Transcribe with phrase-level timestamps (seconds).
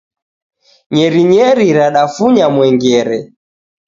[0.93, 3.19] Nyerinyeri radafunya mwengere.